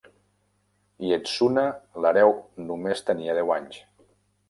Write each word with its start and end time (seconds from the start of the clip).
Ietsuna, 1.09 1.67
l'hereu, 2.07 2.35
només 2.73 3.07
tenia 3.11 3.41
deu 3.43 3.59
anys. 3.61 3.83